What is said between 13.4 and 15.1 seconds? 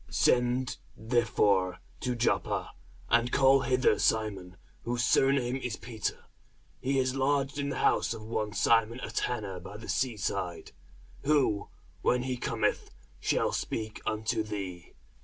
speak unto thee.